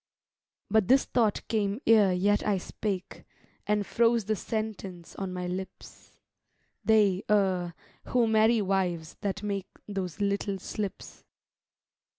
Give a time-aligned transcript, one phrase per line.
[0.71, 3.23] But this thought came ere yet I spake,
[3.67, 6.17] And froze the sentence on my lips:
[6.83, 7.75] "They err,
[8.05, 11.23] who marry wives that make Those little slips."